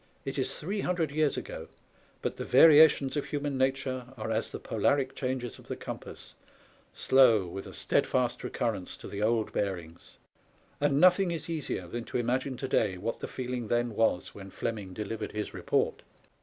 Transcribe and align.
It 0.25 0.39
is 0.39 0.57
three 0.59 0.81
himdred 0.81 1.11
years 1.13 1.37
ago, 1.37 1.67
but 2.23 2.35
the 2.37 2.43
variations 2.43 3.15
of 3.15 3.25
human 3.25 3.55
nature 3.55 4.07
are 4.17 4.31
as 4.31 4.51
the 4.51 4.59
polaric 4.59 5.13
changes 5.13 5.59
of 5.59 5.67
the 5.67 5.75
compass, 5.75 6.33
slow, 6.91 7.45
with 7.45 7.67
a 7.67 7.73
stead 7.75 8.07
fast 8.07 8.43
recurrence 8.43 8.97
to 8.97 9.07
the 9.07 9.21
old 9.21 9.53
bearings; 9.53 10.17
and 10.79 10.99
nothing 10.99 11.29
is 11.29 11.51
easier 11.51 11.85
than 11.85 12.03
to 12.05 12.17
imagine 12.17 12.57
to 12.57 12.67
day 12.67 12.97
what 12.97 13.19
the 13.19 13.27
feeling 13.27 13.67
then 13.67 13.93
was 13.95 14.33
when 14.33 14.49
Fleming 14.49 14.95
delivered 14.95 15.33
his 15.33 15.53
report. 15.53 16.01